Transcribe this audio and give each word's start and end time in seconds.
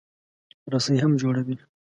رسۍ 0.73 0.95
هم 1.03 1.11
جوړوي. 1.21 1.55